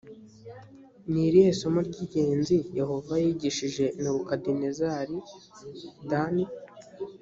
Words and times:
ni 1.11 1.19
irihe 1.27 1.51
somo 1.59 1.79
ry 1.87 1.97
ingenzi 2.03 2.55
yehova 2.79 3.13
yigishije 3.23 3.85
nebukadinezari 4.01 5.17
dan 6.09 6.35